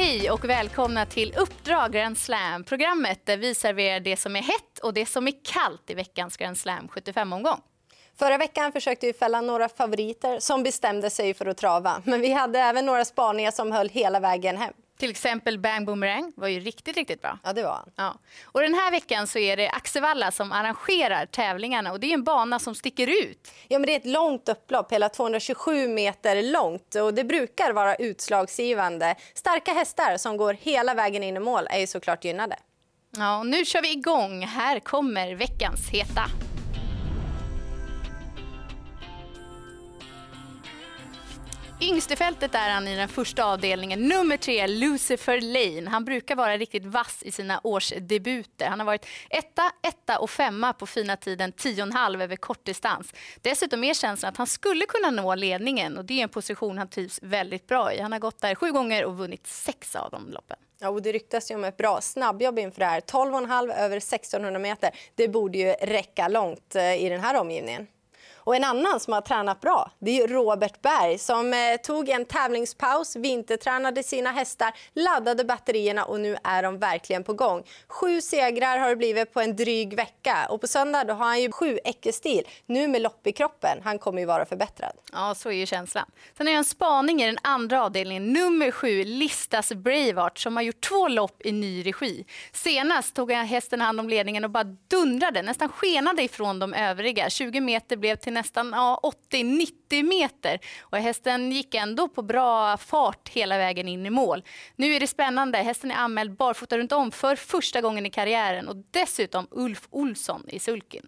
[0.00, 4.78] Hej och välkomna till Uppdrag Grand Slam, programmet där vi serverar det som är hett
[4.82, 7.60] och det som är kallt i veckans Grand Slam 75-omgång.
[8.18, 12.02] Förra veckan försökte vi fälla några favoriter som bestämde sig för att trava.
[12.04, 14.72] Men vi hade även några spaningar som höll hela vägen hem.
[14.98, 17.38] Till exempel Bang Boomerang var ju riktigt, riktigt bra.
[17.44, 17.90] Ja, det var han.
[17.96, 18.18] Ja.
[18.44, 22.24] Och den här veckan så är det Axevalla som arrangerar tävlingarna och det är en
[22.24, 23.52] bana som sticker ut.
[23.68, 27.94] Ja, men det är ett långt upplopp, hela 227 meter långt och det brukar vara
[27.94, 29.14] utslagsgivande.
[29.34, 32.56] Starka hästar som går hela vägen in i mål är ju såklart gynnade.
[33.16, 34.42] Ja, och nu kör vi igång.
[34.46, 36.47] Här kommer veckans heta.
[41.80, 44.00] Yngst i fältet är han i den första avdelningen.
[44.08, 45.90] Nummer tre, Lucifer Lane.
[45.90, 48.66] Han brukar vara riktigt vass i sina årsdebuter.
[48.66, 53.14] Han har varit etta, etta och femma på fina tiden 10,5 över kortdistans.
[53.40, 56.88] Dessutom är känslan att han skulle kunna nå ledningen och det är en position han
[56.88, 58.00] trivs väldigt bra i.
[58.00, 60.56] Han har gått där sju gånger och vunnit sex av de loppen.
[60.80, 63.00] Ja, och det ryktas ju om ett bra snabbjobb inför det här.
[63.00, 64.90] 12,5 över 1600 meter.
[65.14, 67.86] Det borde ju räcka långt eh, i den här omgivningen.
[68.48, 72.24] Och en annan som har tränat bra det är Robert Berg som eh, tog en
[72.24, 77.64] tävlingspaus, vintertränade sina hästar, laddade batterierna och nu är de verkligen på gång.
[77.88, 81.42] Sju segrar har det blivit på en dryg vecka och på söndag då har han
[81.42, 83.78] ju sju Ecke-stil, nu med lopp i kroppen.
[83.84, 84.92] Han kommer ju vara förbättrad.
[85.12, 86.04] Ja, så är ju känslan.
[86.36, 90.80] Sen är en spaning i den andra avdelningen, nummer sju, Listas Braveheart som har gjort
[90.80, 92.24] två lopp i ny regi.
[92.52, 97.30] Senast tog hästen hand om ledningen och bara dundrade, nästan skenade ifrån de övriga.
[97.30, 99.00] 20 meter blev till nästan ja,
[99.32, 100.58] 80-90 meter.
[100.80, 104.42] Och hästen gick ändå på bra fart hela vägen in i mål.
[104.76, 105.58] Nu är det spännande.
[105.58, 110.44] Hästen är anmäld barfota runt om för första gången i karriären och dessutom Ulf Olsson
[110.48, 111.06] i sulken.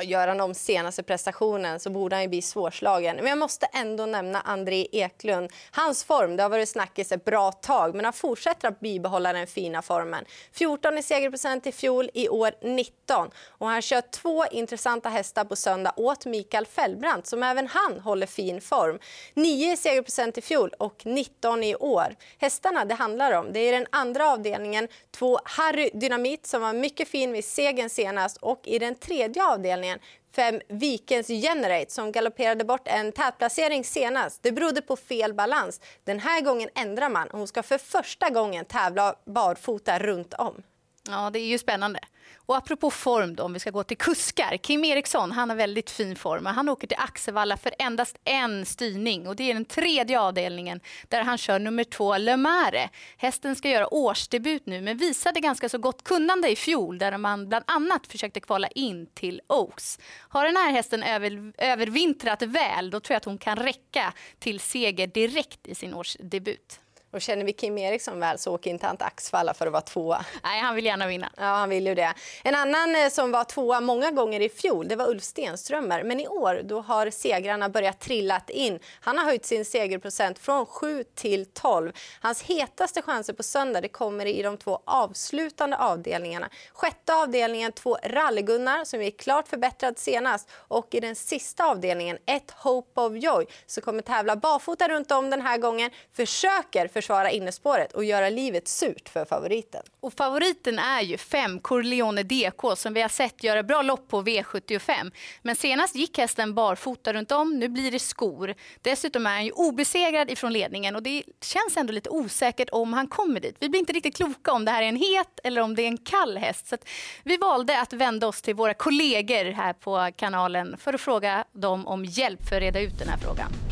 [0.00, 3.16] Gör han om senaste prestationen så borde han ju bli svårslagen.
[3.16, 5.50] Men jag måste ändå nämna André Eklund.
[5.70, 9.46] Hans form det har varit snackis ett bra tag men han fortsätter att bibehålla den
[9.46, 10.24] fina formen.
[10.52, 13.30] 14 i segerprocent i fjol, i år 19.
[13.48, 18.26] Och han kör två intressanta hästar på söndag åt Mikael Fällbrandt som även han håller
[18.26, 18.98] fin form.
[19.34, 22.16] 9 i segerprocent i fjol och 19 i år.
[22.38, 27.08] Hästarna det handlar om det är den andra avdelningen, två Harry Dynamit som var mycket
[27.08, 29.98] fin vid segern senast och i den tredje avdelningen avdelningen
[30.34, 34.42] fem Vikens Generate som galopperade bort en tätplacering senast.
[34.42, 35.80] Det berodde på fel balans.
[36.04, 40.62] Den här gången ändrar man hon ska för första gången tävla barfota runt om.
[41.08, 42.00] Ja, det är ju spännande.
[42.46, 44.56] Och apropå form då, om vi ska gå till kuskar.
[44.56, 46.46] Kim Eriksson, han har väldigt fin form.
[46.46, 51.22] Han åker till Axevalla för endast en styrning och det är den tredje avdelningen där
[51.22, 52.90] han kör nummer två Le Mare.
[53.16, 57.48] Hästen ska göra årsdebut nu men visade ganska så gott kunnande i fjol där man
[57.48, 59.98] bland annat försökte kvala in till Oaks.
[60.18, 64.60] Har den här hästen över, övervintrat väl då tror jag att hon kan räcka till
[64.60, 66.80] seger direkt i sin årsdebut.
[67.12, 69.82] Och känner vi Kim Eriksson väl så åker inte han till Axvalla för att vara
[69.82, 70.24] tvåa.
[70.42, 71.30] Nej, han vill gärna vinna.
[71.36, 72.14] Ja, han vill ju det.
[72.44, 76.02] En annan eh, som var tvåa många gånger i fjol, det var Ulf Stenströmer.
[76.02, 78.78] Men i år då har segrarna börjat trilla in.
[79.00, 81.92] Han har höjt sin segerprocent från 7 till 12.
[82.20, 86.48] Hans hetaste chanser på söndag det kommer i de två avslutande avdelningarna.
[86.72, 90.48] Sjätte avdelningen, två Rallygunnar som är klart förbättrad senast.
[90.54, 95.30] Och i den sista avdelningen, ett Hope of Joy, så kommer tävla barfota runt om
[95.30, 95.90] den här gången.
[96.12, 99.82] Försöker för försvara innespåret och göra livet surt för favoriten.
[100.00, 104.22] Och favoriten är ju 5 Corleone DK som vi har sett göra bra lopp på
[104.22, 105.12] V75.
[105.42, 108.54] Men senast gick hästen barfota runt om, nu blir det skor.
[108.82, 113.06] Dessutom är han ju obesegrad ifrån ledningen och det känns ändå lite osäkert om han
[113.06, 113.56] kommer dit.
[113.60, 115.88] Vi blir inte riktigt kloka om det här är en het eller om det är
[115.88, 116.66] en kall häst.
[116.66, 116.76] Så
[117.24, 121.86] vi valde att vända oss till våra kollegor här på kanalen för att fråga dem
[121.86, 123.71] om hjälp för att reda ut den här frågan.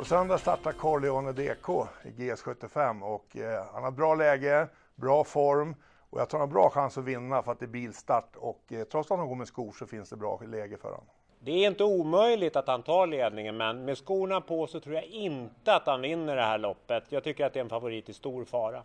[0.00, 5.74] På söndag startar Corleone DK i GS75 och eh, han har bra läge, bra form
[6.10, 8.72] och jag tror han har bra chans att vinna för att det är bilstart och
[8.72, 11.04] eh, trots att han går med skor så finns det bra läge för honom.
[11.40, 15.04] Det är inte omöjligt att han tar ledningen men med skorna på så tror jag
[15.04, 17.04] inte att han vinner det här loppet.
[17.08, 18.82] Jag tycker att det är en favorit i stor fara.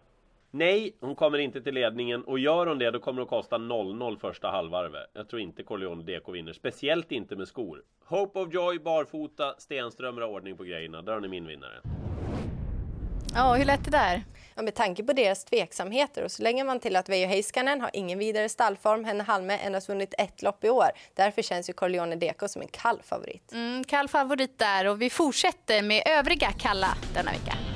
[0.57, 3.57] Nej, hon kommer inte till ledningen och gör hon det då kommer det att kosta
[3.57, 5.09] 0-0 första halvvarvet.
[5.13, 7.83] Jag tror inte Corleone DK vinner, speciellt inte med skor.
[8.05, 11.01] Hope of Joy, barfota, Stenström har ordning på grejerna.
[11.01, 11.81] Där har ni min vinnare.
[13.33, 14.23] Ja, hur lätt det där?
[14.55, 17.89] Ja, med tanke på deras tveksamheter och så lägger man till att Veijo Heiskanen har
[17.93, 19.05] ingen vidare stallform.
[19.05, 20.89] Henne Halme endast vunnit ett lopp i år.
[21.13, 23.51] Därför känns ju Corleone DK som en kall favorit.
[23.53, 27.74] Mm, kall favorit där och vi fortsätter med övriga kalla denna vecka.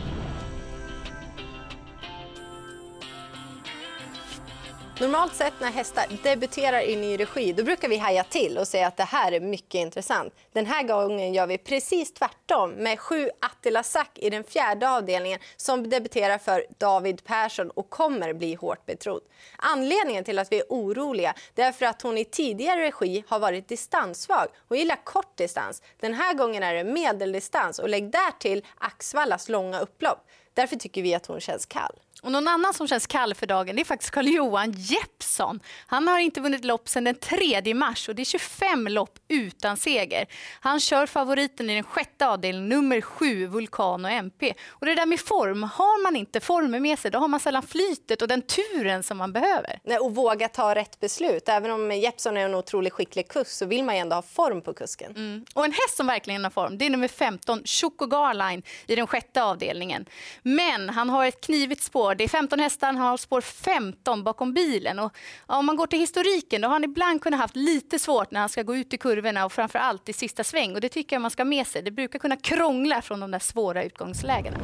[5.01, 8.87] Normalt sett när hästar debuterar i ny regi då brukar vi haja till och säga
[8.87, 10.33] att det här är mycket intressant.
[10.53, 15.39] Den här gången gör vi precis tvärtom med sju Attila Sack i den fjärde avdelningen
[15.57, 19.21] som debuterar för David Persson och kommer bli hårt betrodd.
[19.57, 23.67] Anledningen till att vi är oroliga är för att hon i tidigare regi har varit
[23.67, 25.81] distanssvag och gillar kort distans.
[25.99, 30.25] Den här gången är det medeldistans och lägg därtill Axvallas långa upplopp.
[30.53, 31.99] Därför tycker vi att hon känns kall.
[32.21, 35.59] Och någon annan som känns kall för dagen det är faktiskt Carl-Johan Jeppsson.
[35.87, 39.77] Han har inte vunnit lopp sedan den 3 mars och det är 25 lopp utan
[39.77, 40.25] seger.
[40.61, 44.53] Han kör favoriten i den sjätte avdelningen, nummer 7, Vulkan och MP.
[44.67, 47.63] Och det där med form, har man inte formen med sig då har man sällan
[47.63, 49.79] flytet och den turen som man behöver.
[49.83, 51.49] Nej, och våga ta rätt beslut.
[51.49, 54.73] Även om Jeppsson är en otroligt skicklig kusk så vill man ändå ha form på
[54.73, 55.15] kusken.
[55.15, 55.45] Mm.
[55.53, 59.07] Och en häst som verkligen har form det är nummer 15, Choco Garline i den
[59.07, 60.05] sjätte avdelningen.
[60.43, 62.15] Men han har ett knivigt spår.
[62.15, 64.99] Det är 15 hästar, han har spår 15 bakom bilen.
[64.99, 65.13] Och,
[65.45, 68.49] om man går till historiken, då har han ibland kunnat haft lite svårt när han
[68.49, 70.75] ska gå ut i kurvorna och framför allt i sista sväng.
[70.75, 71.81] Och det tycker jag man ska ha med sig.
[71.81, 74.57] Det brukar kunna krångla från de där svåra utgångslägena.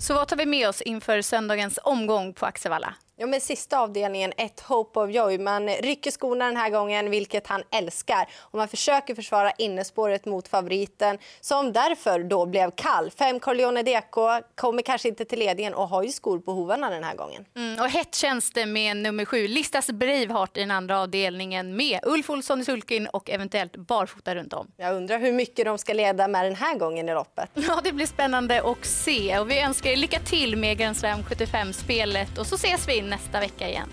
[0.00, 2.94] Så vad tar vi med oss inför söndagens omgång på Axevalla?
[3.20, 5.38] Ja, men sista avdelningen, ett Hope of Joy.
[5.38, 8.28] Man rycker skorna den här gången, vilket han älskar.
[8.38, 13.10] Och man försöker försvara innespåret mot favoriten, som därför då blev kall.
[13.10, 14.14] Fem Corleone DK
[14.54, 17.44] kommer kanske inte till ledningen och har ju skor på hovarna den här gången.
[17.56, 22.00] Mm, och hett känns det med nummer sju, Listas Braveheart i den andra avdelningen med
[22.02, 24.72] Ulf Olsson i sulkin och eventuellt barfota runt om.
[24.76, 27.50] Jag undrar hur mycket de ska leda med den här gången i loppet.
[27.70, 29.38] Ja, det blir spännande att se.
[29.38, 33.40] Och vi önskar er lycka till med Grand Slam 75-spelet och så ses vi nästa
[33.40, 33.88] vecka igen.